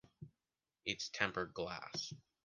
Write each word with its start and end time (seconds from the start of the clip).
It's 0.83 1.09
tempered 1.13 1.53
glass. 1.53 2.11